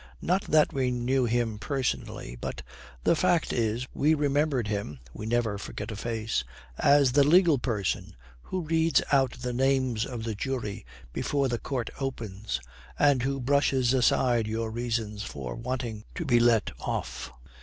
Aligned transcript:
Not 0.23 0.41
that 0.45 0.73
we 0.73 0.89
knew 0.89 1.25
him 1.25 1.59
personally, 1.59 2.35
but 2.35 2.63
the 3.03 3.15
fact 3.15 3.53
is, 3.53 3.85
we 3.93 4.15
remembered 4.15 4.67
him 4.67 4.97
(we 5.13 5.27
never 5.27 5.59
forget 5.59 5.91
a 5.91 5.95
face) 5.95 6.43
as 6.79 7.11
the 7.11 7.23
legal 7.23 7.59
person 7.59 8.15
who 8.41 8.61
reads 8.61 9.03
out 9.11 9.33
the 9.33 9.53
names 9.53 10.03
of 10.07 10.23
the 10.23 10.33
jury 10.33 10.87
before 11.13 11.47
the 11.49 11.59
court 11.59 11.91
opens, 11.99 12.59
and 12.97 13.21
who 13.21 13.39
brushes 13.39 13.93
aside 13.93 14.47
your 14.47 14.71
reasons 14.71 15.21
for 15.21 15.53
wanting 15.53 16.03
to 16.15 16.25
be 16.25 16.39
let 16.39 16.71
off. 16.79 17.31